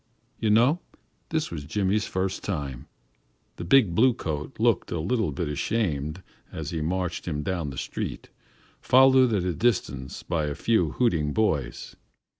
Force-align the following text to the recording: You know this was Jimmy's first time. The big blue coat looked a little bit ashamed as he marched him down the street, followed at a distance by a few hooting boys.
You 0.39 0.49
know 0.49 0.79
this 1.29 1.51
was 1.51 1.63
Jimmy's 1.63 2.07
first 2.07 2.43
time. 2.43 2.87
The 3.57 3.63
big 3.63 3.93
blue 3.93 4.15
coat 4.15 4.55
looked 4.59 4.89
a 4.91 4.99
little 4.99 5.31
bit 5.31 5.47
ashamed 5.47 6.23
as 6.51 6.71
he 6.71 6.81
marched 6.81 7.27
him 7.27 7.43
down 7.43 7.69
the 7.69 7.77
street, 7.77 8.29
followed 8.81 9.31
at 9.31 9.43
a 9.43 9.53
distance 9.53 10.23
by 10.23 10.45
a 10.45 10.55
few 10.55 10.93
hooting 10.93 11.33
boys. 11.33 11.95